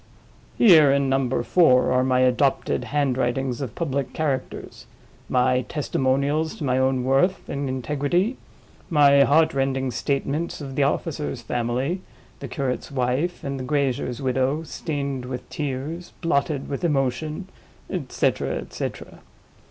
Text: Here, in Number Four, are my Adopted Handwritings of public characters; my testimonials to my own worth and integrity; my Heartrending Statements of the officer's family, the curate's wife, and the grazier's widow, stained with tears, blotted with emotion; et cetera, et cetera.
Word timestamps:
Here, 0.57 0.91
in 0.91 1.09
Number 1.09 1.43
Four, 1.43 1.91
are 1.91 2.03
my 2.03 2.21
Adopted 2.21 2.85
Handwritings 2.85 3.61
of 3.61 3.75
public 3.75 4.13
characters; 4.13 4.87
my 5.29 5.61
testimonials 5.69 6.55
to 6.55 6.63
my 6.63 6.79
own 6.79 7.03
worth 7.03 7.47
and 7.47 7.69
integrity; 7.69 8.37
my 8.89 9.21
Heartrending 9.23 9.91
Statements 9.91 10.59
of 10.59 10.73
the 10.73 10.81
officer's 10.81 11.43
family, 11.43 12.01
the 12.39 12.47
curate's 12.47 12.89
wife, 12.91 13.43
and 13.43 13.59
the 13.59 13.63
grazier's 13.63 14.23
widow, 14.23 14.63
stained 14.63 15.25
with 15.25 15.47
tears, 15.51 16.13
blotted 16.21 16.67
with 16.67 16.83
emotion; 16.83 17.47
et 17.87 18.11
cetera, 18.11 18.55
et 18.55 18.73
cetera. 18.73 19.19